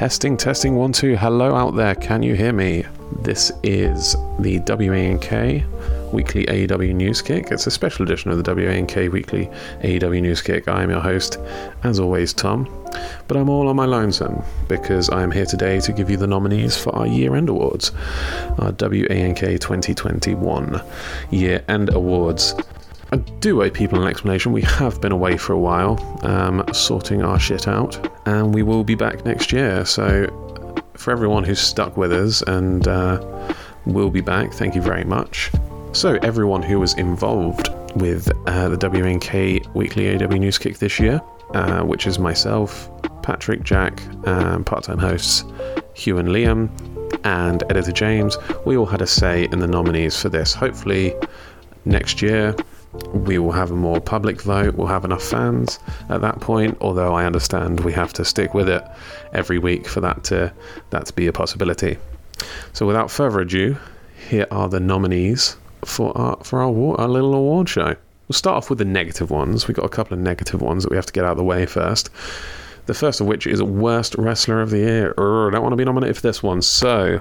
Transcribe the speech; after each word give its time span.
Testing, 0.00 0.38
testing, 0.38 0.76
one, 0.76 0.92
two. 0.92 1.14
Hello 1.14 1.54
out 1.54 1.76
there. 1.76 1.94
Can 1.94 2.22
you 2.22 2.34
hear 2.34 2.54
me? 2.54 2.86
This 3.20 3.52
is 3.62 4.16
the 4.38 4.58
WANK 4.60 5.30
Weekly 6.10 6.46
AEW 6.46 6.94
News 6.94 7.20
Kick. 7.20 7.48
It's 7.50 7.66
a 7.66 7.70
special 7.70 8.04
edition 8.04 8.30
of 8.30 8.42
the 8.42 8.54
WANK 8.54 8.96
Weekly 9.12 9.50
AEW 9.82 10.22
News 10.22 10.40
Kick. 10.40 10.68
I 10.68 10.82
am 10.84 10.88
your 10.88 11.00
host, 11.00 11.36
as 11.82 12.00
always, 12.00 12.32
Tom. 12.32 12.64
But 13.28 13.36
I'm 13.36 13.50
all 13.50 13.68
on 13.68 13.76
my 13.76 13.84
lonesome 13.84 14.42
because 14.68 15.10
I 15.10 15.22
am 15.22 15.30
here 15.30 15.44
today 15.44 15.80
to 15.80 15.92
give 15.92 16.08
you 16.08 16.16
the 16.16 16.26
nominees 16.26 16.78
for 16.78 16.96
our 16.96 17.06
year 17.06 17.36
end 17.36 17.50
awards, 17.50 17.92
our 18.58 18.72
WANK 18.72 19.36
2021 19.38 20.82
year 21.30 21.62
end 21.68 21.92
awards. 21.92 22.54
I 23.12 23.16
do 23.16 23.62
owe 23.62 23.70
people 23.70 24.00
an 24.00 24.08
explanation. 24.08 24.52
We 24.52 24.62
have 24.62 25.00
been 25.00 25.10
away 25.10 25.36
for 25.36 25.52
a 25.52 25.58
while, 25.58 25.98
um, 26.22 26.64
sorting 26.72 27.22
our 27.22 27.40
shit 27.40 27.66
out, 27.66 27.98
and 28.26 28.54
we 28.54 28.62
will 28.62 28.84
be 28.84 28.94
back 28.94 29.24
next 29.24 29.52
year. 29.52 29.84
So, 29.84 30.28
for 30.94 31.10
everyone 31.10 31.42
who's 31.42 31.60
stuck 31.60 31.96
with 31.96 32.12
us 32.12 32.42
and 32.42 32.86
uh, 32.86 33.52
will 33.84 34.10
be 34.10 34.20
back, 34.20 34.52
thank 34.52 34.76
you 34.76 34.82
very 34.82 35.02
much. 35.02 35.50
So, 35.92 36.20
everyone 36.22 36.62
who 36.62 36.78
was 36.78 36.94
involved 36.94 37.68
with 37.96 38.30
uh, 38.46 38.68
the 38.68 38.76
WNK 38.76 39.74
Weekly 39.74 40.04
AEW 40.04 40.38
News 40.38 40.58
Kick 40.58 40.78
this 40.78 41.00
year, 41.00 41.20
uh, 41.54 41.80
which 41.82 42.06
is 42.06 42.20
myself, 42.20 42.88
Patrick, 43.22 43.64
Jack, 43.64 44.00
um, 44.28 44.62
part 44.62 44.84
time 44.84 44.98
hosts 44.98 45.42
Hugh 45.94 46.18
and 46.18 46.28
Liam, 46.28 46.70
and 47.24 47.64
editor 47.70 47.90
James, 47.90 48.36
we 48.64 48.76
all 48.76 48.86
had 48.86 49.02
a 49.02 49.06
say 49.06 49.48
in 49.50 49.58
the 49.58 49.66
nominees 49.66 50.22
for 50.22 50.28
this. 50.28 50.54
Hopefully, 50.54 51.12
next 51.84 52.22
year 52.22 52.54
we 53.12 53.38
will 53.38 53.52
have 53.52 53.70
a 53.70 53.76
more 53.76 54.00
public 54.00 54.42
vote. 54.42 54.74
We'll 54.74 54.88
have 54.88 55.04
enough 55.04 55.22
fans 55.22 55.78
at 56.08 56.20
that 56.22 56.40
point. 56.40 56.76
Although 56.80 57.14
I 57.14 57.24
understand 57.24 57.80
we 57.80 57.92
have 57.92 58.12
to 58.14 58.24
stick 58.24 58.54
with 58.54 58.68
it 58.68 58.82
every 59.32 59.58
week 59.58 59.86
for 59.86 60.00
that 60.00 60.24
to 60.24 60.52
that 60.90 61.06
to 61.06 61.12
be 61.12 61.26
a 61.26 61.32
possibility. 61.32 61.98
So 62.72 62.86
without 62.86 63.10
further 63.10 63.40
ado, 63.40 63.76
here 64.28 64.46
are 64.50 64.68
the 64.68 64.80
nominees 64.80 65.56
for 65.84 66.16
our 66.16 66.36
for 66.42 66.60
our, 66.60 67.00
our 67.00 67.08
little 67.08 67.34
award 67.34 67.68
show. 67.68 67.94
We'll 68.28 68.34
start 68.34 68.56
off 68.56 68.70
with 68.70 68.78
the 68.78 68.84
negative 68.84 69.30
ones. 69.30 69.66
We've 69.66 69.76
got 69.76 69.84
a 69.84 69.88
couple 69.88 70.14
of 70.14 70.20
negative 70.20 70.60
ones 70.60 70.84
that 70.84 70.90
we 70.90 70.96
have 70.96 71.06
to 71.06 71.12
get 71.12 71.24
out 71.24 71.32
of 71.32 71.38
the 71.38 71.44
way 71.44 71.66
first. 71.66 72.10
The 72.86 72.94
first 72.94 73.20
of 73.20 73.26
which 73.26 73.46
is 73.46 73.62
Worst 73.62 74.14
Wrestler 74.16 74.62
of 74.62 74.70
the 74.70 74.78
Year. 74.78 75.14
Urgh, 75.16 75.52
don't 75.52 75.62
want 75.62 75.72
to 75.72 75.76
be 75.76 75.84
nominated 75.84 76.16
for 76.16 76.22
this 76.22 76.42
one. 76.42 76.62
So, 76.62 77.20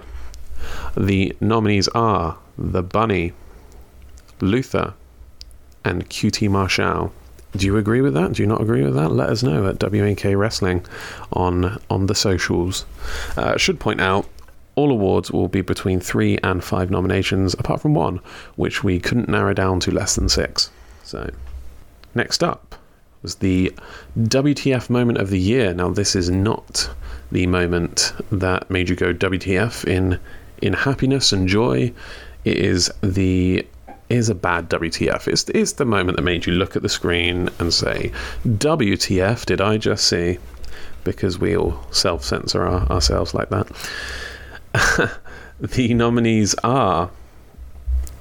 the 0.95 1.35
nominees 1.41 1.87
are 1.89 2.37
The 2.57 2.81
Bunny, 2.81 3.33
Luther, 4.41 4.93
and 5.85 6.09
QT 6.09 6.49
Marshall. 6.49 7.13
Do 7.55 7.65
you 7.65 7.77
agree 7.77 8.01
with 8.01 8.13
that? 8.13 8.33
Do 8.33 8.43
you 8.43 8.47
not 8.47 8.61
agree 8.61 8.83
with 8.83 8.93
that? 8.95 9.09
Let 9.09 9.29
us 9.29 9.41
know 9.41 9.67
at 9.67 9.79
WNK 9.79 10.37
Wrestling 10.37 10.85
on 11.33 11.81
on 11.89 12.05
the 12.05 12.15
socials. 12.15 12.85
Uh, 13.35 13.57
should 13.57 13.79
point 13.79 14.01
out 14.01 14.27
all 14.75 14.91
awards 14.91 15.29
will 15.29 15.49
be 15.49 15.61
between 15.61 15.99
three 15.99 16.37
and 16.43 16.63
five 16.63 16.89
nominations, 16.89 17.53
apart 17.55 17.81
from 17.81 17.93
one, 17.93 18.21
which 18.55 18.81
we 18.81 18.97
couldn't 18.97 19.27
narrow 19.27 19.53
down 19.53 19.79
to 19.81 19.91
less 19.91 20.15
than 20.15 20.29
six. 20.29 20.69
So, 21.03 21.29
next 22.15 22.43
up 22.43 22.75
was 23.21 23.35
the 23.35 23.73
WTF 24.17 24.89
moment 24.89 25.17
of 25.17 25.31
the 25.31 25.39
year. 25.39 25.73
Now, 25.73 25.89
this 25.89 26.15
is 26.15 26.29
not 26.29 26.89
the 27.29 27.45
moment 27.47 28.13
that 28.31 28.69
made 28.69 28.87
you 28.87 28.95
go 28.95 29.13
WTF 29.13 29.85
in 29.85 30.19
in 30.61 30.73
happiness 30.73 31.33
and 31.33 31.47
joy. 31.47 31.91
It 32.45 32.57
is 32.57 32.89
the 33.01 33.65
is 34.09 34.29
a 34.29 34.35
bad 34.35 34.69
WTF. 34.69 35.27
It's, 35.27 35.47
it's 35.49 35.73
the 35.73 35.85
moment 35.85 36.17
that 36.17 36.23
made 36.23 36.45
you 36.45 36.53
look 36.53 36.75
at 36.75 36.81
the 36.81 36.89
screen 36.89 37.49
and 37.59 37.73
say, 37.73 38.11
WTF 38.45 39.45
did 39.45 39.61
I 39.61 39.77
just 39.77 40.05
see? 40.05 40.39
Because 41.03 41.39
we 41.39 41.55
all 41.55 41.79
self 41.91 42.23
censor 42.23 42.65
our, 42.65 42.81
ourselves 42.91 43.33
like 43.33 43.49
that. 43.49 43.67
the 45.59 45.93
nominees 45.93 46.55
are 46.63 47.09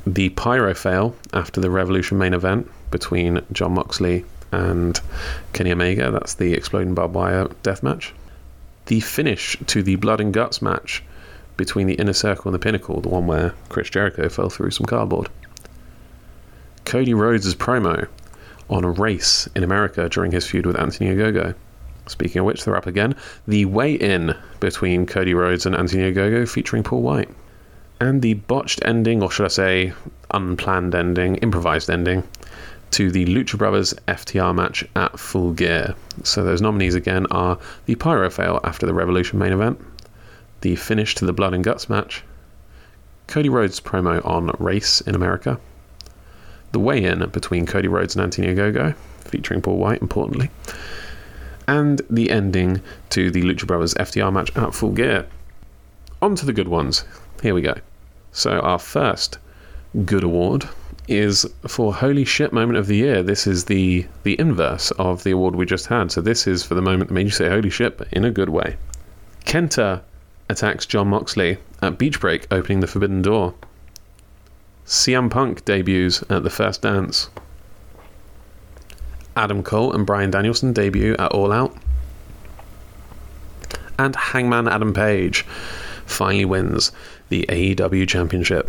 the 0.06 0.28
Pyro 0.30 0.74
fail 0.74 1.14
after 1.32 1.60
the 1.60 1.70
Revolution 1.70 2.18
main 2.18 2.34
event 2.34 2.70
between 2.90 3.44
Jon 3.52 3.74
Moxley 3.74 4.24
and 4.52 5.00
Kenny 5.52 5.72
Omega. 5.72 6.10
That's 6.10 6.34
the 6.34 6.54
Exploding 6.54 6.94
Barbed 6.94 7.14
Wire 7.14 7.48
death 7.62 7.82
match. 7.82 8.14
The 8.86 9.00
finish 9.00 9.56
to 9.66 9.82
the 9.82 9.96
Blood 9.96 10.20
and 10.20 10.32
Guts 10.32 10.62
match 10.62 11.02
between 11.58 11.86
the 11.86 11.94
Inner 11.94 12.12
Circle 12.12 12.48
and 12.48 12.54
the 12.54 12.58
Pinnacle, 12.58 13.00
the 13.00 13.08
one 13.08 13.26
where 13.26 13.52
Chris 13.68 13.90
Jericho 13.90 14.28
fell 14.28 14.48
through 14.48 14.70
some 14.70 14.86
cardboard. 14.86 15.28
Cody 16.88 17.12
Rhodes' 17.12 17.54
promo 17.54 18.08
on 18.70 18.82
a 18.82 18.90
race 18.90 19.46
in 19.54 19.62
America 19.62 20.08
during 20.08 20.32
his 20.32 20.46
feud 20.46 20.64
with 20.64 20.80
Anthony 20.80 21.10
Ogogo. 21.10 21.54
Speaking 22.06 22.40
of 22.40 22.46
which, 22.46 22.64
they're 22.64 22.76
up 22.76 22.86
again. 22.86 23.14
The 23.46 23.66
weigh 23.66 23.92
in 23.92 24.34
between 24.58 25.04
Cody 25.04 25.34
Rhodes 25.34 25.66
and 25.66 25.76
Anthony 25.76 26.10
Ogogo 26.10 26.48
featuring 26.48 26.82
Paul 26.82 27.02
White. 27.02 27.28
And 28.00 28.22
the 28.22 28.32
botched 28.34 28.80
ending, 28.86 29.22
or 29.22 29.30
should 29.30 29.44
I 29.44 29.48
say, 29.48 29.92
unplanned 30.30 30.94
ending, 30.94 31.36
improvised 31.36 31.90
ending, 31.90 32.22
to 32.92 33.10
the 33.10 33.26
Lucha 33.26 33.58
Brothers 33.58 33.92
FTR 34.08 34.54
match 34.54 34.82
at 34.96 35.20
Full 35.20 35.52
Gear. 35.52 35.94
So 36.22 36.42
those 36.42 36.62
nominees 36.62 36.94
again 36.94 37.26
are 37.30 37.58
the 37.84 37.96
Pyro 37.96 38.30
fail 38.30 38.60
after 38.64 38.86
the 38.86 38.94
Revolution 38.94 39.38
main 39.38 39.52
event, 39.52 39.78
the 40.62 40.74
finish 40.74 41.14
to 41.16 41.26
the 41.26 41.34
Blood 41.34 41.52
and 41.52 41.62
Guts 41.62 41.90
match, 41.90 42.24
Cody 43.26 43.50
Rhodes' 43.50 43.78
promo 43.78 44.24
on 44.24 44.50
Race 44.58 45.02
in 45.02 45.14
America, 45.14 45.60
the 46.72 46.78
weigh 46.78 47.04
in 47.04 47.26
between 47.30 47.66
Cody 47.66 47.88
Rhodes 47.88 48.14
and 48.14 48.22
Anthony 48.22 48.48
Ogogo, 48.48 48.94
featuring 49.24 49.62
Paul 49.62 49.78
White, 49.78 50.02
importantly, 50.02 50.50
and 51.66 52.00
the 52.08 52.30
ending 52.30 52.80
to 53.10 53.30
the 53.30 53.42
Lucha 53.42 53.66
Brothers 53.66 53.94
FTR 53.94 54.32
match 54.32 54.56
at 54.56 54.74
full 54.74 54.92
gear. 54.92 55.26
On 56.20 56.34
to 56.34 56.46
the 56.46 56.52
good 56.52 56.68
ones. 56.68 57.04
Here 57.42 57.54
we 57.54 57.62
go. 57.62 57.74
So, 58.32 58.60
our 58.60 58.78
first 58.78 59.38
good 60.04 60.24
award 60.24 60.68
is 61.06 61.46
for 61.66 61.94
Holy 61.94 62.24
Shit 62.24 62.52
Moment 62.52 62.78
of 62.78 62.86
the 62.86 62.96
Year. 62.96 63.22
This 63.22 63.46
is 63.46 63.64
the, 63.66 64.06
the 64.24 64.38
inverse 64.38 64.90
of 64.92 65.24
the 65.24 65.30
award 65.30 65.56
we 65.56 65.64
just 65.64 65.86
had. 65.86 66.10
So, 66.12 66.20
this 66.20 66.46
is 66.46 66.64
for 66.64 66.74
the 66.74 66.82
moment 66.82 67.08
that 67.08 67.14
made 67.14 67.26
you 67.26 67.30
say 67.30 67.48
Holy 67.48 67.70
Shit, 67.70 67.98
but 67.98 68.08
in 68.12 68.24
a 68.24 68.30
good 68.30 68.50
way. 68.50 68.76
Kenta 69.44 70.02
attacks 70.48 70.86
Jon 70.86 71.08
Moxley 71.08 71.58
at 71.82 71.98
Beach 71.98 72.20
Break, 72.20 72.46
opening 72.50 72.80
the 72.80 72.86
Forbidden 72.86 73.22
Door. 73.22 73.54
CM 74.88 75.30
Punk 75.30 75.66
debuts 75.66 76.24
at 76.30 76.44
the 76.44 76.48
first 76.48 76.80
dance. 76.80 77.28
Adam 79.36 79.62
Cole 79.62 79.92
and 79.92 80.06
Bryan 80.06 80.30
Danielson 80.30 80.72
debut 80.72 81.14
at 81.18 81.30
All 81.32 81.52
Out. 81.52 81.76
And 83.98 84.16
Hangman 84.16 84.66
Adam 84.66 84.94
Page 84.94 85.42
finally 86.06 86.46
wins 86.46 86.90
the 87.28 87.44
AEW 87.50 88.08
Championship. 88.08 88.68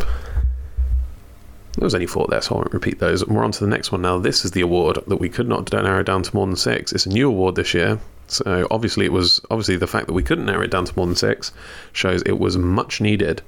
There 1.78 1.86
was 1.86 1.96
only 1.96 2.06
four 2.06 2.28
there, 2.30 2.42
so 2.42 2.56
I 2.56 2.58
won't 2.58 2.74
repeat 2.74 3.00
those. 3.00 3.26
We're 3.26 3.46
on 3.46 3.54
to 3.54 3.62
the 3.62 3.70
next 3.70 3.94
one 3.94 4.02
now. 4.02 4.20
This 4.20 4.44
is 4.44 4.52
the 4.52 4.60
award 4.60 4.98
that 5.08 5.22
we 5.22 5.30
could 5.30 5.48
not 5.48 5.72
narrow 5.72 6.04
down 6.04 6.24
to 6.24 6.36
more 6.36 6.46
than 6.46 6.58
six. 6.58 6.92
It's 6.92 7.06
a 7.06 7.10
new 7.10 7.30
award 7.30 7.56
this 7.56 7.74
year. 7.74 7.98
So 8.28 8.68
obviously 8.70 9.06
it 9.06 9.14
was 9.14 9.40
obviously 9.50 9.78
the 9.78 9.88
fact 9.88 10.08
that 10.08 10.14
we 10.14 10.24
couldn't 10.24 10.48
narrow 10.48 10.64
it 10.64 10.72
down 10.72 10.84
to 10.84 10.94
more 10.98 11.06
than 11.06 11.16
six 11.16 11.54
shows 11.94 12.22
it 12.24 12.40
was 12.40 12.58
much 12.58 13.00
needed 13.00 13.42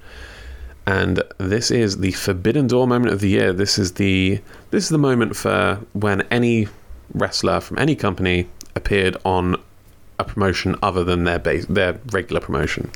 and 0.92 1.24
this 1.38 1.72
is 1.72 2.00
the 2.00 2.12
Forbidden 2.12 2.68
Door 2.68 2.88
moment 2.88 3.14
of 3.14 3.22
the 3.22 3.30
year. 3.30 3.54
This 3.54 3.80
is 3.80 3.94
the 3.94 4.42
this 4.72 4.84
is 4.84 4.90
the 4.90 4.98
moment 4.98 5.38
for 5.38 5.80
when 5.94 6.22
any 6.24 6.68
wrestler 7.14 7.62
from 7.62 7.80
any 7.80 7.96
company 7.96 8.50
appeared 8.76 9.16
on 9.24 9.56
a 10.20 10.26
promotion 10.26 10.76
other 10.84 11.06
than 11.06 11.24
their 11.24 11.40
base, 11.40 11.66
their 11.68 11.98
regular 12.12 12.42
promotion. 12.42 12.92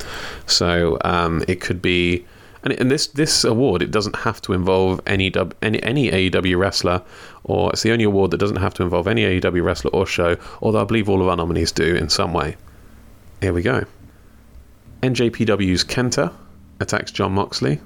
So 0.45 0.97
um, 1.05 1.41
it 1.47 1.61
could 1.61 1.81
be, 1.81 2.25
and, 2.63 2.73
and 2.73 2.91
this 2.91 3.07
this 3.07 3.45
award 3.45 3.81
it 3.81 3.91
doesn't 3.91 4.17
have 4.17 4.41
to 4.41 4.51
involve 4.51 4.99
any 5.07 5.31
any 5.61 5.81
any 5.81 6.11
AEW 6.11 6.59
wrestler, 6.59 7.01
or 7.45 7.71
it's 7.71 7.83
the 7.83 7.93
only 7.93 8.03
award 8.03 8.31
that 8.31 8.39
doesn't 8.39 8.57
have 8.57 8.73
to 8.73 8.83
involve 8.83 9.07
any 9.07 9.23
AEW 9.23 9.63
wrestler 9.63 9.91
or 9.91 10.05
show. 10.05 10.35
Although 10.61 10.81
I 10.81 10.83
believe 10.83 11.07
all 11.07 11.21
of 11.21 11.29
our 11.29 11.37
nominees 11.37 11.71
do 11.71 11.95
in 11.95 12.09
some 12.09 12.33
way. 12.33 12.57
Here 13.39 13.53
we 13.53 13.61
go. 13.61 13.85
NJPW's 15.01 15.85
Kenta 15.85 16.33
attacks 16.79 17.11
Jon 17.11 17.33
Moxley, 17.33 17.79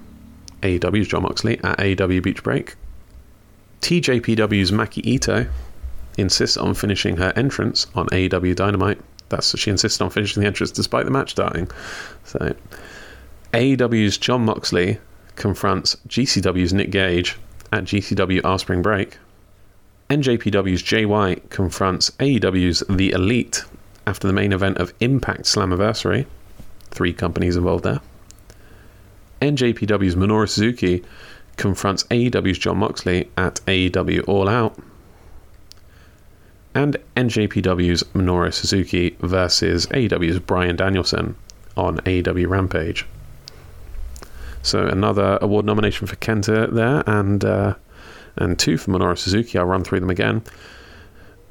AEW's 0.61 1.07
Jon 1.07 1.23
Moxley, 1.23 1.59
at 1.63 1.77
AEW 1.77 2.23
Beach 2.23 2.43
Break. 2.43 2.75
TJPW's 3.81 4.71
Maki 4.71 5.05
Ito 5.05 5.47
insists 6.17 6.57
on 6.57 6.73
finishing 6.73 7.17
her 7.17 7.31
entrance 7.35 7.87
on 7.95 8.07
AEW 8.07 8.55
Dynamite. 8.55 8.99
That's 9.29 9.57
she 9.57 9.69
insisted 9.69 10.03
on 10.03 10.09
finishing 10.09 10.41
the 10.41 10.47
entrance 10.47 10.71
despite 10.71 11.05
the 11.05 11.11
match 11.11 11.31
starting. 11.31 11.69
So 12.25 12.55
AEW's 13.53 14.17
Jon 14.17 14.45
Moxley 14.45 14.99
confronts 15.35 15.95
GCW's 16.07 16.73
Nick 16.73 16.91
Gage 16.91 17.37
at 17.71 17.85
GCW 17.85 18.41
Our 18.43 18.59
Spring 18.59 18.81
Break. 18.81 19.17
NJPW's 20.09 20.81
Jay 20.81 21.05
White 21.05 21.49
confronts 21.49 22.09
AEW's 22.19 22.83
The 22.89 23.11
Elite 23.11 23.63
after 24.07 24.27
the 24.27 24.33
main 24.33 24.51
event 24.51 24.77
of 24.79 24.93
Impact 24.99 25.43
Slammiversary. 25.43 26.25
Three 26.89 27.13
companies 27.13 27.55
involved 27.55 27.83
there. 27.83 28.01
NJPW's 29.41 30.15
Minoru 30.15 30.49
Suzuki 30.49 31.03
confronts 31.57 32.03
AEW's 32.05 32.57
Jon 32.57 32.77
Moxley 32.77 33.29
at 33.37 33.55
AEW 33.67 34.27
All 34.27 34.47
Out. 34.47 34.77
And 36.73 36.97
NJPW's 37.15 38.03
Minoru 38.13 38.53
Suzuki 38.53 39.15
versus 39.19 39.87
AEW's 39.87 40.39
Bryan 40.39 40.75
Danielson 40.75 41.35
on 41.75 41.97
AEW 41.99 42.47
Rampage. 42.47 43.05
So 44.61 44.85
another 44.85 45.39
award 45.41 45.65
nomination 45.65 46.05
for 46.05 46.15
Kenta 46.17 46.71
there, 46.73 47.03
and 47.07 47.43
uh, 47.45 47.75
and 48.35 48.59
two 48.59 48.77
for 48.77 48.91
Minoru 48.91 49.17
Suzuki. 49.17 49.57
I'll 49.57 49.65
run 49.65 49.83
through 49.83 50.01
them 50.01 50.09
again. 50.09 50.43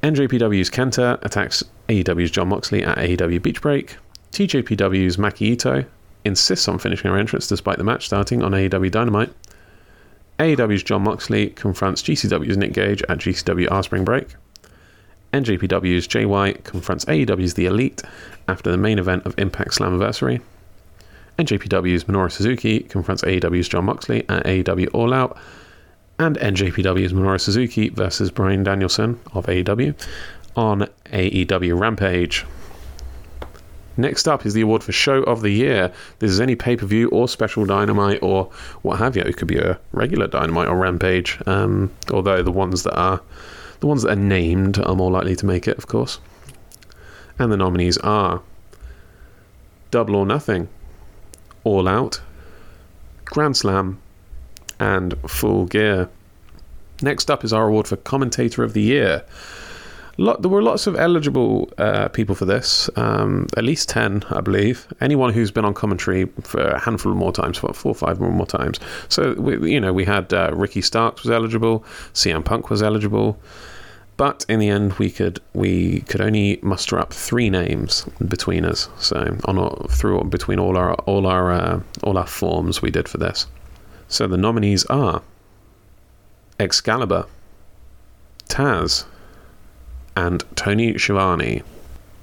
NJPW's 0.02 0.70
Kenta 0.70 1.22
attacks 1.24 1.64
AEW's 1.88 2.30
Jon 2.30 2.48
Moxley 2.48 2.84
at 2.84 2.98
AEW 2.98 3.42
Beach 3.42 3.60
Break. 3.60 3.96
TJPW's 4.32 5.16
Maki 5.16 5.52
Ito 5.52 5.84
insists 6.28 6.68
on 6.68 6.78
finishing 6.78 7.10
her 7.10 7.18
entrance 7.18 7.48
despite 7.48 7.78
the 7.78 7.84
match 7.84 8.06
starting 8.06 8.44
on 8.44 8.52
AEW 8.52 8.90
Dynamite. 8.92 9.32
AEW's 10.38 10.84
Jon 10.84 11.02
Moxley 11.02 11.50
confronts 11.50 12.02
GCW's 12.02 12.56
Nick 12.56 12.72
Gage 12.72 13.02
at 13.08 13.18
GCW 13.18 13.68
R 13.72 13.82
Spring 13.82 14.04
Break. 14.04 14.36
NJPW's 15.32 16.28
White 16.28 16.64
confronts 16.64 17.04
AEW's 17.06 17.54
The 17.54 17.66
Elite 17.66 18.02
after 18.46 18.70
the 18.70 18.78
main 18.78 18.98
event 18.98 19.26
of 19.26 19.38
Impact 19.38 19.72
Slammiversary. 19.72 20.40
NJPW's 21.38 22.04
Minoru 22.04 22.30
Suzuki 22.30 22.80
confronts 22.80 23.22
AEW's 23.22 23.68
Jon 23.68 23.84
Moxley 23.84 24.24
at 24.28 24.44
AEW 24.44 24.88
All 24.92 25.12
Out. 25.12 25.36
And 26.18 26.36
NJPW's 26.38 27.12
Minoru 27.12 27.40
Suzuki 27.40 27.90
versus 27.90 28.30
Bryan 28.30 28.62
Danielson 28.62 29.20
of 29.34 29.46
AEW 29.46 29.94
on 30.56 30.88
AEW 31.12 31.78
Rampage. 31.78 32.44
Next 33.98 34.28
up 34.28 34.46
is 34.46 34.54
the 34.54 34.60
award 34.60 34.84
for 34.84 34.92
Show 34.92 35.24
of 35.24 35.42
the 35.42 35.50
Year. 35.50 35.92
This 36.20 36.30
is 36.30 36.40
any 36.40 36.54
pay 36.54 36.76
per 36.76 36.86
view 36.86 37.08
or 37.08 37.26
special 37.26 37.64
Dynamite 37.66 38.22
or 38.22 38.44
what 38.82 39.00
have 39.00 39.16
you. 39.16 39.22
It 39.22 39.36
could 39.36 39.48
be 39.48 39.58
a 39.58 39.78
regular 39.90 40.28
Dynamite 40.28 40.68
or 40.68 40.76
Rampage. 40.76 41.36
Um, 41.46 41.90
although 42.12 42.40
the 42.40 42.52
ones 42.52 42.84
that 42.84 42.96
are 42.96 43.20
the 43.80 43.88
ones 43.88 44.02
that 44.02 44.12
are 44.12 44.16
named 44.16 44.78
are 44.78 44.94
more 44.94 45.10
likely 45.10 45.34
to 45.34 45.44
make 45.44 45.66
it, 45.66 45.76
of 45.78 45.88
course. 45.88 46.20
And 47.40 47.50
the 47.50 47.56
nominees 47.56 47.98
are 47.98 48.40
Double 49.90 50.14
or 50.14 50.26
Nothing, 50.26 50.68
All 51.64 51.88
Out, 51.88 52.20
Grand 53.24 53.56
Slam, 53.56 54.00
and 54.78 55.14
Full 55.26 55.66
Gear. 55.66 56.08
Next 57.02 57.32
up 57.32 57.44
is 57.44 57.52
our 57.52 57.66
award 57.66 57.88
for 57.88 57.96
Commentator 57.96 58.62
of 58.62 58.74
the 58.74 58.82
Year. 58.82 59.24
Lot, 60.20 60.42
there 60.42 60.50
were 60.50 60.62
lots 60.62 60.88
of 60.88 60.96
eligible 60.96 61.70
uh, 61.78 62.08
people 62.08 62.34
for 62.34 62.44
this, 62.44 62.90
um, 62.96 63.46
at 63.56 63.62
least 63.62 63.88
10, 63.88 64.24
I 64.30 64.40
believe. 64.40 64.88
Anyone 65.00 65.32
who's 65.32 65.52
been 65.52 65.64
on 65.64 65.74
commentary 65.74 66.24
for 66.42 66.60
a 66.60 66.80
handful 66.80 67.12
of 67.12 67.18
more 67.18 67.32
times, 67.32 67.56
four 67.56 67.72
or 67.84 67.94
five 67.94 68.18
more, 68.18 68.32
more 68.32 68.46
times. 68.46 68.80
So, 69.08 69.34
we, 69.34 69.72
you 69.72 69.80
know, 69.80 69.92
we 69.92 70.04
had 70.04 70.34
uh, 70.34 70.50
Ricky 70.52 70.82
Starks 70.82 71.22
was 71.22 71.30
eligible, 71.30 71.84
CM 72.14 72.44
Punk 72.44 72.68
was 72.68 72.82
eligible. 72.82 73.38
But 74.16 74.44
in 74.48 74.58
the 74.58 74.68
end, 74.68 74.94
we 74.94 75.12
could 75.12 75.40
we 75.54 76.00
could 76.00 76.20
only 76.20 76.58
muster 76.60 76.98
up 76.98 77.12
three 77.12 77.48
names 77.48 78.04
between 78.26 78.64
us. 78.64 78.88
So 78.98 79.38
on 79.44 79.86
through 79.88 80.24
between 80.24 80.58
all 80.58 80.76
our 80.76 80.94
all 80.94 81.28
our 81.28 81.52
uh, 81.52 81.80
all 82.02 82.18
our 82.18 82.26
forms 82.26 82.82
we 82.82 82.90
did 82.90 83.08
for 83.08 83.18
this. 83.18 83.46
So 84.08 84.26
the 84.26 84.36
nominees 84.36 84.84
are 84.86 85.22
Excalibur, 86.58 87.26
Taz, 88.48 89.04
and 90.18 90.42
Tony 90.56 90.98
Schiavone. 90.98 91.62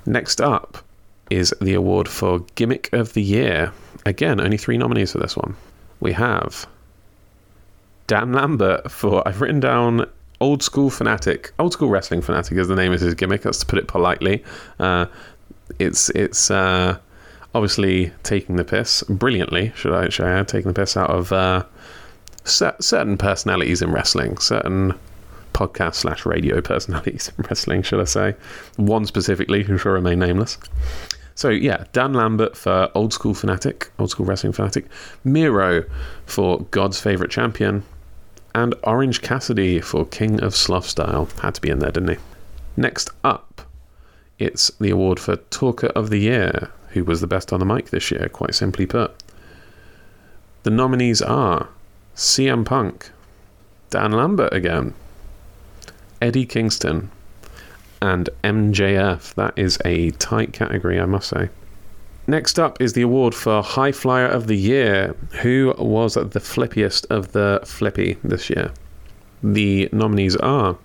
Next 0.06 0.42
up 0.42 0.80
is 1.30 1.54
the 1.62 1.74
award 1.74 2.10
for 2.10 2.40
Gimmick 2.56 2.92
of 2.92 3.14
the 3.14 3.22
Year. 3.22 3.72
Again, 4.06 4.42
only 4.42 4.58
three 4.58 4.78
nominees 4.78 5.14
for 5.14 5.20
this 5.20 5.38
one. 5.38 5.56
We 6.02 6.12
have 6.12 6.68
Dan 8.08 8.34
Lambert 8.34 8.92
for, 8.92 9.26
I've 9.28 9.40
written 9.40 9.62
down 9.62 10.08
Old 10.42 10.62
School 10.62 10.90
Fanatic. 10.90 11.54
Old 11.58 11.72
School 11.72 11.90
Wrestling 11.90 12.22
Fanatic 12.22 12.58
is 12.58 12.68
the 12.68 12.76
name 12.76 12.92
of 12.92 13.00
his 13.00 13.14
gimmick, 13.14 13.44
that's 13.44 13.60
to 13.60 13.66
put 13.66 13.80
it 13.80 13.88
politely. 13.88 14.44
Uh, 14.78 15.06
it's 15.80 16.10
it's 16.10 16.52
uh, 16.52 16.98
obviously 17.56 18.12
taking 18.24 18.58
the 18.58 18.66
piss, 18.66 19.04
brilliantly, 19.04 19.72
should 19.76 19.94
I, 19.94 20.10
should 20.10 20.26
I 20.26 20.32
add, 20.32 20.50
taking 20.50 20.72
the 20.72 20.80
piss 20.80 20.98
out 20.98 21.10
of 21.10 21.32
uh, 21.32 21.64
certain 22.44 23.18
personalities 23.18 23.82
in 23.82 23.92
wrestling, 23.92 24.38
certain 24.38 24.94
podcast 25.56 25.96
slash 25.96 26.26
radio 26.26 26.60
personalities 26.60 27.32
in 27.38 27.46
wrestling, 27.50 27.82
should 27.82 28.02
I 28.02 28.04
say. 28.04 28.36
One 28.76 29.06
specifically, 29.06 29.64
who 29.64 29.78
shall 29.78 29.94
remain 29.94 30.20
nameless. 30.20 30.58
So 31.34 31.50
yeah, 31.50 31.86
Dan 31.94 32.14
Lambert 32.14 32.56
for 32.56 32.92
Old 32.94 33.14
School 33.14 33.34
Fanatic, 33.34 33.90
Old 33.98 34.10
School 34.10 34.26
Wrestling 34.26 34.54
Fanatic, 34.54 34.86
Miro 35.24 35.84
for 36.26 36.62
God's 36.72 37.00
Favorite 37.00 37.32
Champion, 37.32 37.84
and 38.54 38.76
Orange 38.84 39.22
Cassidy 39.22 39.80
for 39.82 40.06
King 40.06 40.42
of 40.44 40.56
Sloth 40.56 40.88
Style. 40.88 41.28
Had 41.42 41.56
to 41.56 41.62
be 41.62 41.70
in 41.70 41.80
there, 41.80 41.92
didn't 41.92 42.10
he? 42.10 42.18
Next 42.78 43.10
up, 43.24 43.62
it's 44.40 44.70
the 44.80 44.90
award 44.90 45.20
for 45.20 45.38
Talker 45.38 45.88
of 45.88 46.10
the 46.10 46.20
Year, 46.20 46.70
who 46.90 47.04
was 47.04 47.22
the 47.22 47.28
best 47.28 47.54
on 47.54 47.60
the 47.60 47.66
mic 47.66 47.90
this 47.90 48.12
year, 48.12 48.30
quite 48.30 48.56
simply 48.56 48.86
put. 48.86 49.14
The 50.64 50.72
nominees 50.72 51.22
are 51.22 51.70
CM 52.16 52.66
Punk, 52.66 53.12
Dan 53.90 54.12
Lambert 54.12 54.54
again, 54.54 54.94
Eddie 56.22 56.46
Kingston, 56.46 57.12
and 58.02 58.30
MJF. 58.44 59.34
That 59.36 59.54
is 59.58 59.80
a 59.84 60.12
tight 60.12 60.54
category, 60.54 61.00
I 61.00 61.06
must 61.06 61.30
say. 61.30 61.50
Next 62.28 62.58
up 62.58 62.82
is 62.82 62.94
the 62.94 63.04
award 63.04 63.36
for 63.36 63.62
High 63.62 63.92
Flyer 63.92 64.26
of 64.26 64.48
the 64.48 64.58
Year. 64.58 65.16
Who 65.42 65.74
was 65.78 66.16
the 66.16 66.40
flippiest 66.40 67.06
of 67.10 67.34
the 67.34 67.62
flippy 67.64 68.18
this 68.24 68.50
year? 68.50 68.72
The 69.44 69.90
nominees 69.92 70.36
are 70.38 70.78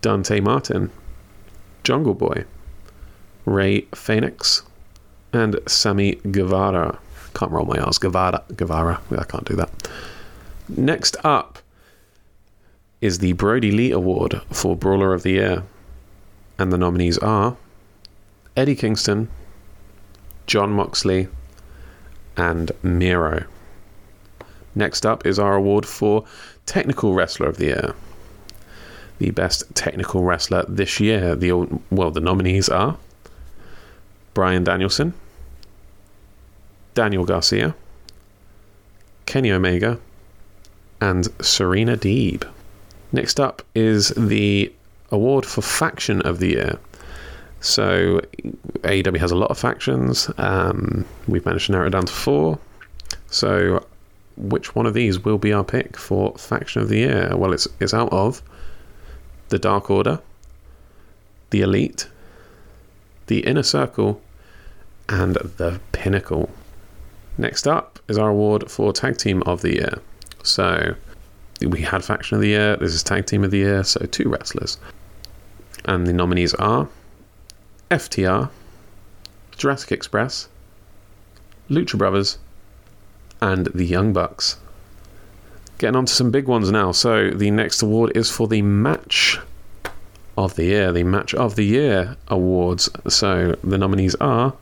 Dante 0.00 0.40
Martin, 0.40 0.90
Jungle 1.84 2.14
Boy, 2.14 2.44
Rey 3.44 3.82
Fenix, 3.94 4.62
and 5.32 5.58
Sammy 5.66 6.14
Guevara. 6.30 6.98
Can't 7.34 7.50
roll 7.50 7.66
my 7.66 7.78
R's. 7.78 7.98
Guevara. 7.98 8.42
Guevara. 8.56 9.00
I 9.10 9.24
can't 9.24 9.44
do 9.44 9.56
that. 9.56 9.70
Next 10.68 11.16
up 11.24 11.58
is 13.02 13.18
the 13.18 13.32
Brodie 13.32 13.72
Lee 13.72 13.90
Award 13.90 14.40
for 14.52 14.76
Brawler 14.76 15.12
of 15.12 15.24
the 15.24 15.32
Year. 15.32 15.64
And 16.58 16.72
the 16.72 16.78
nominees 16.78 17.18
are 17.18 17.56
Eddie 18.56 18.76
Kingston, 18.76 19.28
Jon 20.46 20.70
Moxley, 20.70 21.28
and 22.36 22.70
Miro. 22.82 23.44
Next 24.74 25.04
up 25.04 25.26
is 25.26 25.38
our 25.38 25.56
award 25.56 25.84
for 25.84 26.24
Technical 26.64 27.12
Wrestler 27.12 27.48
of 27.48 27.56
the 27.56 27.66
Year. 27.66 27.94
The 29.18 29.32
best 29.32 29.74
technical 29.74 30.22
wrestler 30.22 30.64
this 30.68 31.00
year. 31.00 31.34
The 31.34 31.52
well, 31.90 32.10
the 32.10 32.20
nominees 32.20 32.68
are 32.68 32.96
Bryan 34.32 34.64
Danielson, 34.64 35.12
Daniel 36.94 37.24
Garcia, 37.24 37.74
Kenny 39.26 39.50
Omega, 39.50 39.98
and 41.00 41.28
Serena 41.44 41.96
Deeb. 41.96 42.48
Next 43.12 43.38
up 43.38 43.62
is 43.74 44.08
the 44.10 44.72
award 45.10 45.44
for 45.44 45.62
faction 45.62 46.22
of 46.22 46.38
the 46.38 46.48
year. 46.48 46.78
So 47.60 48.20
AEW 48.80 49.18
has 49.18 49.30
a 49.30 49.36
lot 49.36 49.50
of 49.50 49.58
factions. 49.58 50.30
Um, 50.38 51.04
we've 51.28 51.44
managed 51.44 51.66
to 51.66 51.72
narrow 51.72 51.86
it 51.86 51.90
down 51.90 52.06
to 52.06 52.12
four. 52.12 52.58
So 53.28 53.86
which 54.36 54.74
one 54.74 54.86
of 54.86 54.94
these 54.94 55.24
will 55.24 55.38
be 55.38 55.52
our 55.52 55.62
pick 55.62 55.96
for 55.96 56.36
faction 56.36 56.82
of 56.82 56.88
the 56.88 56.98
year? 56.98 57.36
Well, 57.36 57.52
it's 57.52 57.68
it's 57.78 57.94
out 57.94 58.12
of 58.12 58.42
the 59.50 59.58
Dark 59.58 59.90
Order, 59.90 60.20
the 61.50 61.60
Elite, 61.60 62.08
the 63.26 63.40
Inner 63.40 63.62
Circle, 63.62 64.20
and 65.08 65.34
the 65.34 65.80
Pinnacle. 65.92 66.50
Next 67.38 67.68
up 67.68 67.98
is 68.08 68.18
our 68.18 68.30
award 68.30 68.70
for 68.70 68.92
Tag 68.92 69.18
Team 69.18 69.42
of 69.44 69.60
the 69.62 69.74
Year. 69.74 69.98
So 70.42 70.94
we 71.66 71.82
had 71.82 72.04
Faction 72.04 72.36
of 72.36 72.40
the 72.40 72.48
Year, 72.48 72.76
this 72.76 72.92
is 72.92 73.02
Tag 73.02 73.26
Team 73.26 73.44
of 73.44 73.50
the 73.50 73.58
Year, 73.58 73.84
so 73.84 74.04
two 74.06 74.28
wrestlers. 74.28 74.78
And 75.84 76.06
the 76.06 76.12
nominees 76.12 76.54
are 76.54 76.88
FTR, 77.90 78.50
Jurassic 79.56 79.92
Express, 79.92 80.48
Lucha 81.68 81.98
Brothers, 81.98 82.38
and 83.40 83.66
the 83.66 83.84
Young 83.84 84.12
Bucks. 84.12 84.56
Getting 85.78 85.96
on 85.96 86.06
to 86.06 86.12
some 86.12 86.30
big 86.30 86.46
ones 86.46 86.70
now. 86.70 86.92
So 86.92 87.30
the 87.30 87.50
next 87.50 87.82
award 87.82 88.16
is 88.16 88.30
for 88.30 88.46
the 88.46 88.62
match 88.62 89.38
of 90.38 90.54
the 90.54 90.64
year, 90.64 90.92
the 90.92 91.02
match 91.02 91.34
of 91.34 91.56
the 91.56 91.64
year 91.64 92.16
awards. 92.28 92.88
So 93.08 93.56
the 93.64 93.78
nominees 93.78 94.14
are 94.16 94.54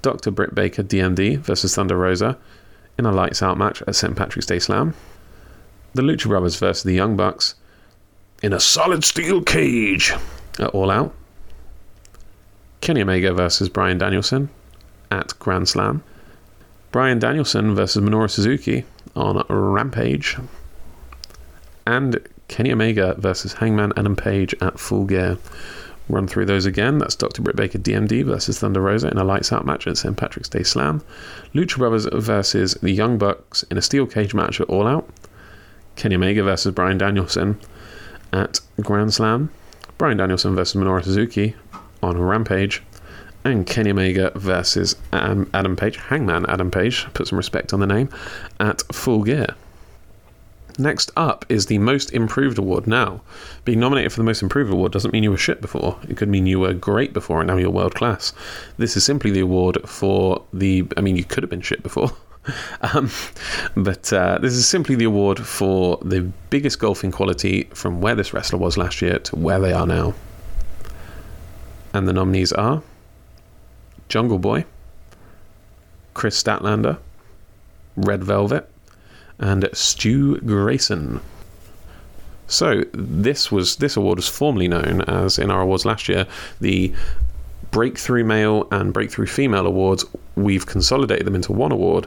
Dr. 0.00 0.30
Britt 0.30 0.54
Baker, 0.54 0.82
DMD 0.82 1.38
versus 1.38 1.74
Thunder 1.74 1.96
Rosa 1.96 2.38
in 2.98 3.06
a 3.06 3.12
lights 3.12 3.42
out 3.42 3.56
match 3.58 3.82
at 3.82 3.94
St. 3.94 4.16
Patrick's 4.16 4.46
Day 4.46 4.58
Slam 4.58 4.94
the 5.94 6.02
Lucha 6.02 6.28
Brothers 6.28 6.56
versus 6.56 6.82
the 6.82 6.94
Young 6.94 7.16
Bucks 7.16 7.54
in 8.42 8.52
a 8.52 8.60
solid 8.60 9.04
steel 9.04 9.42
cage 9.42 10.14
at 10.58 10.70
All 10.70 10.90
Out. 10.90 11.14
Kenny 12.80 13.02
Omega 13.02 13.32
versus 13.32 13.68
Bryan 13.68 13.98
Danielson 13.98 14.50
at 15.10 15.38
Grand 15.38 15.68
Slam. 15.68 16.02
Bryan 16.90 17.18
Danielson 17.18 17.74
versus 17.74 18.02
Minoru 18.02 18.28
Suzuki 18.28 18.84
on 19.14 19.44
Rampage. 19.48 20.36
And 21.86 22.18
Kenny 22.48 22.72
Omega 22.72 23.14
versus 23.18 23.54
Hangman 23.54 23.92
Adam 23.96 24.16
Page 24.16 24.54
at 24.60 24.78
Full 24.78 25.04
Gear. 25.04 25.38
Run 26.08 26.26
through 26.26 26.46
those 26.46 26.66
again. 26.66 26.98
That's 26.98 27.14
Dr. 27.14 27.42
Britt 27.42 27.56
Baker 27.56 27.78
DMD 27.78 28.24
versus 28.24 28.58
Thunder 28.58 28.80
Rosa 28.80 29.08
in 29.08 29.18
a 29.18 29.24
lights 29.24 29.52
out 29.52 29.64
match 29.64 29.86
at 29.86 29.96
St. 29.96 30.16
Patrick's 30.16 30.48
Day 30.48 30.62
Slam. 30.62 31.02
Lucha 31.54 31.78
Brothers 31.78 32.06
versus 32.12 32.74
the 32.82 32.90
Young 32.90 33.16
Bucks 33.16 33.62
in 33.64 33.78
a 33.78 33.82
steel 33.82 34.06
cage 34.06 34.34
match 34.34 34.60
at 34.60 34.68
All 34.68 34.86
Out. 34.86 35.08
Kenny 36.02 36.16
Omega 36.16 36.42
versus 36.42 36.74
Bryan 36.74 36.98
Danielson 36.98 37.60
at 38.32 38.58
Grand 38.80 39.14
Slam. 39.14 39.52
Bryan 39.98 40.16
Danielson 40.16 40.56
versus 40.56 40.74
Minoru 40.74 41.04
Suzuki 41.04 41.54
on 42.02 42.18
Rampage. 42.18 42.82
And 43.44 43.64
Kenny 43.64 43.92
Omega 43.92 44.32
versus 44.34 44.96
Adam, 45.12 45.48
Adam 45.54 45.76
Page, 45.76 45.98
Hangman 45.98 46.44
Adam 46.46 46.72
Page, 46.72 47.06
put 47.14 47.28
some 47.28 47.36
respect 47.36 47.72
on 47.72 47.78
the 47.78 47.86
name, 47.86 48.08
at 48.58 48.82
Full 48.92 49.22
Gear. 49.22 49.54
Next 50.76 51.12
up 51.16 51.44
is 51.48 51.66
the 51.66 51.78
Most 51.78 52.12
Improved 52.12 52.58
Award. 52.58 52.88
Now, 52.88 53.20
being 53.64 53.78
nominated 53.78 54.10
for 54.10 54.18
the 54.18 54.24
Most 54.24 54.42
Improved 54.42 54.72
Award 54.72 54.90
doesn't 54.90 55.12
mean 55.12 55.22
you 55.22 55.30
were 55.30 55.36
shit 55.36 55.60
before. 55.60 56.00
It 56.08 56.16
could 56.16 56.28
mean 56.28 56.46
you 56.46 56.58
were 56.58 56.74
great 56.74 57.12
before 57.12 57.40
and 57.42 57.46
now 57.46 57.58
you're 57.58 57.70
world 57.70 57.94
class. 57.94 58.32
This 58.76 58.96
is 58.96 59.04
simply 59.04 59.30
the 59.30 59.38
award 59.38 59.78
for 59.88 60.42
the. 60.52 60.84
I 60.96 61.00
mean, 61.00 61.14
you 61.14 61.22
could 61.22 61.44
have 61.44 61.50
been 61.50 61.60
shit 61.60 61.84
before. 61.84 62.10
um, 62.80 63.10
but 63.76 64.12
uh, 64.12 64.38
this 64.38 64.52
is 64.52 64.66
simply 64.66 64.94
the 64.94 65.04
award 65.04 65.38
for 65.38 65.98
the 66.02 66.22
biggest 66.50 66.78
golfing 66.78 67.12
quality 67.12 67.64
from 67.74 68.00
where 68.00 68.14
this 68.14 68.32
wrestler 68.32 68.58
was 68.58 68.76
last 68.76 69.00
year 69.00 69.18
to 69.20 69.36
where 69.36 69.60
they 69.60 69.72
are 69.72 69.86
now. 69.86 70.14
And 71.94 72.08
the 72.08 72.12
nominees 72.12 72.52
are 72.52 72.82
Jungle 74.08 74.38
Boy, 74.38 74.64
Kris 76.14 76.42
Statlander, 76.42 76.98
Red 77.96 78.24
Velvet, 78.24 78.68
and 79.38 79.68
Stu 79.72 80.38
Grayson. 80.40 81.20
So 82.46 82.84
this 82.92 83.50
was 83.50 83.76
this 83.76 83.96
award 83.96 84.18
was 84.18 84.28
formerly 84.28 84.68
known 84.68 85.02
as 85.02 85.38
in 85.38 85.50
our 85.50 85.62
awards 85.62 85.86
last 85.86 86.08
year 86.08 86.26
the 86.60 86.92
Breakthrough 87.72 88.22
Male 88.22 88.68
and 88.70 88.92
Breakthrough 88.92 89.26
Female 89.26 89.66
Awards. 89.66 90.04
We've 90.36 90.66
consolidated 90.66 91.26
them 91.26 91.34
into 91.34 91.52
one 91.52 91.72
award. 91.72 92.06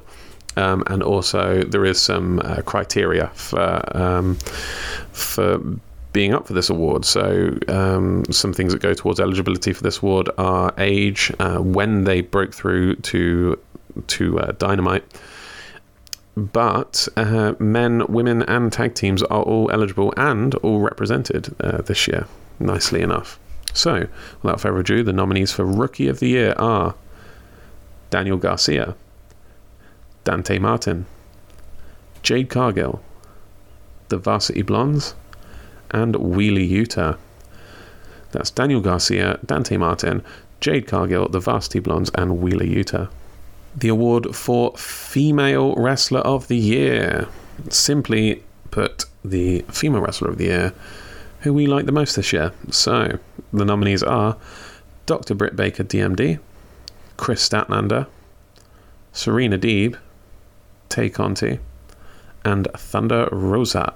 Um, 0.56 0.84
and 0.88 1.04
also, 1.04 1.64
there 1.64 1.84
is 1.84 2.02
some 2.02 2.40
uh, 2.40 2.62
criteria 2.62 3.28
for 3.34 3.98
um, 3.98 4.36
for 5.12 5.60
being 6.14 6.34
up 6.34 6.48
for 6.48 6.54
this 6.54 6.70
award. 6.70 7.04
So, 7.04 7.58
um, 7.68 8.24
some 8.32 8.54
things 8.54 8.72
that 8.72 8.82
go 8.82 8.94
towards 8.94 9.20
eligibility 9.20 9.74
for 9.74 9.84
this 9.84 9.98
award 9.98 10.30
are 10.38 10.74
age, 10.78 11.30
uh, 11.40 11.58
when 11.58 12.06
they 12.06 12.22
broke 12.22 12.54
through 12.54 12.96
to 12.98 13.60
to 14.08 14.40
uh, 14.40 14.52
Dynamite. 14.54 15.04
But 16.38 17.08
uh, 17.18 17.56
men, 17.60 18.06
women, 18.08 18.44
and 18.44 18.72
tag 18.72 18.94
teams 18.94 19.24
are 19.24 19.42
all 19.42 19.70
eligible 19.72 20.14
and 20.16 20.54
all 20.56 20.80
represented 20.80 21.54
uh, 21.60 21.82
this 21.82 22.08
year, 22.08 22.28
nicely 22.60 23.02
enough. 23.02 23.40
So, 23.76 24.08
without 24.42 24.62
further 24.62 24.80
ado, 24.80 25.04
the 25.04 25.12
nominees 25.12 25.52
for 25.52 25.66
Rookie 25.66 26.08
of 26.08 26.20
the 26.20 26.30
Year 26.30 26.54
are 26.58 26.96
Daniel 28.10 28.38
Garcia, 28.38 28.96
Dante 30.24 30.58
Martin, 30.60 31.06
Jade 32.24 32.50
Cargill, 32.50 33.04
the 34.08 34.18
Varsity 34.18 34.62
Blondes, 34.62 35.14
and 35.92 36.16
Wheeler 36.16 36.62
Yuta. 36.62 37.18
That's 38.32 38.50
Daniel 38.50 38.80
Garcia, 38.80 39.40
Dante 39.46 39.76
Martin, 39.76 40.24
Jade 40.62 40.88
Cargill, 40.88 41.28
the 41.28 41.42
Varsity 41.42 41.80
Blondes, 41.80 42.10
and 42.16 42.40
Wheeler 42.40 42.66
Yuta. 42.66 43.10
The 43.76 43.90
award 43.90 44.34
for 44.34 44.72
Female 44.78 45.76
Wrestler 45.76 46.22
of 46.22 46.48
the 46.48 46.58
Year. 46.58 47.28
Simply 47.70 48.42
put, 48.72 49.04
the 49.26 49.66
Female 49.70 50.00
Wrestler 50.00 50.30
of 50.30 50.38
the 50.38 50.46
Year 50.46 50.74
who 51.46 51.54
we 51.54 51.68
like 51.68 51.86
the 51.86 51.92
most 51.92 52.16
this 52.16 52.34
year. 52.34 52.52
So, 52.72 53.20
the 53.58 53.66
nominees 53.66 54.04
are 54.04 54.38
Dr. 55.06 55.36
Britt 55.36 55.56
Baker, 55.56 55.84
DMD, 55.84 56.40
Kris 57.18 57.48
Statlander, 57.48 58.08
Serena 59.14 59.58
Deeb, 59.58 59.98
Tay 60.90 61.10
Conti, 61.10 61.60
and 62.44 62.68
Thunder 62.76 63.30
Rosa. 63.32 63.94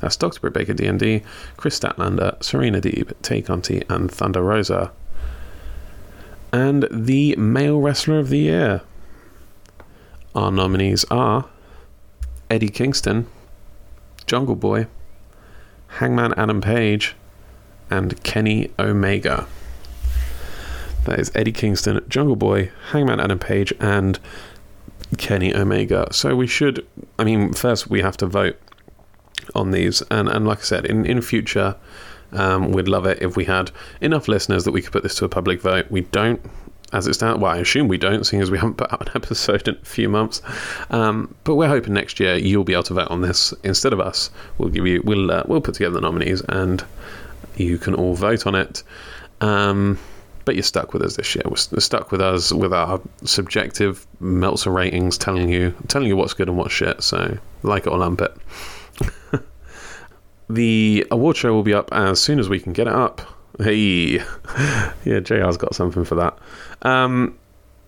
That's 0.00 0.16
Dr. 0.16 0.40
Britt 0.40 0.52
Baker, 0.52 0.74
DMD, 0.74 1.24
Kris 1.56 1.78
Statlander, 1.78 2.42
Serena 2.42 2.80
Deeb, 2.80 3.12
Tay 3.22 3.42
Conti, 3.42 3.82
and 3.88 4.10
Thunder 4.10 4.42
Rosa. 4.42 4.92
And 6.52 6.86
the 6.90 7.34
Male 7.36 7.80
Wrestler 7.80 8.18
of 8.18 8.28
the 8.28 8.38
Year. 8.38 8.82
Our 10.34 10.50
nominees 10.50 11.04
are 11.10 11.46
Eddie 12.50 12.68
Kingston, 12.68 13.26
Jungle 14.26 14.56
Boy, 14.56 14.86
Hangman 15.98 16.34
Adam 16.34 16.60
Page, 16.60 17.14
and 17.90 18.22
Kenny 18.22 18.70
Omega. 18.78 19.46
That 21.04 21.20
is 21.20 21.30
Eddie 21.34 21.52
Kingston, 21.52 22.00
Jungle 22.08 22.36
Boy, 22.36 22.70
Hangman 22.90 23.20
Adam 23.20 23.38
Page, 23.38 23.72
and 23.78 24.18
Kenny 25.18 25.54
Omega. 25.54 26.08
So 26.12 26.34
we 26.34 26.46
should, 26.46 26.86
I 27.18 27.24
mean, 27.24 27.52
first 27.52 27.88
we 27.88 28.00
have 28.00 28.16
to 28.18 28.26
vote 28.26 28.58
on 29.54 29.70
these, 29.70 30.02
and 30.10 30.28
and 30.28 30.46
like 30.46 30.58
I 30.58 30.62
said, 30.62 30.86
in 30.86 31.04
in 31.04 31.20
future, 31.20 31.76
um, 32.32 32.72
we'd 32.72 32.88
love 32.88 33.06
it 33.06 33.20
if 33.20 33.36
we 33.36 33.44
had 33.44 33.70
enough 34.00 34.28
listeners 34.28 34.64
that 34.64 34.72
we 34.72 34.82
could 34.82 34.92
put 34.92 35.02
this 35.02 35.14
to 35.16 35.24
a 35.24 35.28
public 35.28 35.60
vote. 35.60 35.90
We 35.90 36.02
don't. 36.02 36.40
As 36.92 37.08
it 37.08 37.14
stands, 37.14 37.40
well, 37.40 37.50
I 37.50 37.58
assume 37.58 37.88
we 37.88 37.98
don't, 37.98 38.24
seeing 38.24 38.40
as 38.40 38.52
we 38.52 38.58
haven't 38.58 38.76
put 38.76 38.92
out 38.92 39.08
an 39.08 39.12
episode 39.16 39.66
in 39.66 39.74
a 39.74 39.84
few 39.84 40.08
months. 40.08 40.42
Um, 40.90 41.34
but 41.42 41.56
we're 41.56 41.68
hoping 41.68 41.92
next 41.92 42.20
year 42.20 42.36
you'll 42.36 42.62
be 42.62 42.72
able 42.72 42.84
to 42.84 42.94
vote 42.94 43.10
on 43.10 43.20
this 43.20 43.52
instead 43.64 43.92
of 43.92 43.98
us. 43.98 44.30
We'll 44.58 44.68
give 44.68 44.86
you, 44.86 45.02
we'll, 45.04 45.32
uh, 45.32 45.42
we'll 45.46 45.60
put 45.60 45.74
together 45.74 45.94
the 45.94 46.00
nominees, 46.02 46.42
and 46.42 46.84
you 47.56 47.78
can 47.78 47.94
all 47.94 48.14
vote 48.14 48.46
on 48.46 48.54
it. 48.54 48.82
Um, 49.40 49.98
but 50.44 50.54
you're 50.54 50.62
stuck 50.62 50.92
with 50.92 51.02
us 51.02 51.16
this 51.16 51.34
year. 51.34 51.42
We're 51.46 51.56
stuck 51.56 52.12
with 52.12 52.20
us 52.20 52.52
with 52.52 52.72
our 52.72 53.00
subjective 53.24 54.06
Meltzer 54.20 54.70
ratings, 54.70 55.16
telling 55.16 55.48
you 55.48 55.74
telling 55.88 56.08
you 56.08 56.16
what's 56.16 56.34
good 56.34 56.48
and 56.48 56.58
what's 56.58 56.72
shit. 56.72 57.02
So 57.02 57.38
like 57.62 57.86
it 57.86 57.90
or 57.90 57.98
lump 57.98 58.20
it. 58.20 58.36
the 60.50 61.06
award 61.10 61.36
show 61.36 61.52
will 61.52 61.62
be 61.62 61.74
up 61.74 61.88
as 61.92 62.20
soon 62.20 62.38
as 62.38 62.48
we 62.48 62.60
can 62.60 62.72
get 62.72 62.86
it 62.86 62.92
up. 62.92 63.22
Hey, 63.58 64.14
yeah, 65.04 65.20
JR's 65.20 65.56
got 65.56 65.74
something 65.74 66.04
for 66.04 66.16
that. 66.16 66.38
Um, 66.82 67.38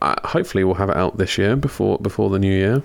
uh, 0.00 0.14
hopefully, 0.26 0.64
we'll 0.64 0.74
have 0.74 0.90
it 0.90 0.96
out 0.96 1.16
this 1.16 1.36
year 1.38 1.56
before 1.56 1.98
before 1.98 2.30
the 2.30 2.38
new 2.38 2.52
year. 2.52 2.82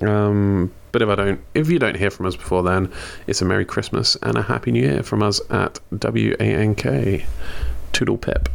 Um, 0.00 0.72
but 0.92 1.02
if 1.02 1.08
I 1.08 1.14
don't, 1.14 1.40
if 1.54 1.70
you 1.70 1.78
don't 1.78 1.96
hear 1.96 2.10
from 2.10 2.26
us 2.26 2.36
before 2.36 2.62
then, 2.62 2.92
it's 3.26 3.40
a 3.42 3.44
Merry 3.44 3.64
Christmas 3.64 4.16
and 4.22 4.36
a 4.36 4.42
Happy 4.42 4.70
New 4.70 4.82
Year 4.82 5.02
from 5.02 5.22
us 5.22 5.40
at 5.50 5.80
WANK. 5.90 7.26
Toodle 7.92 8.18
pip. 8.18 8.48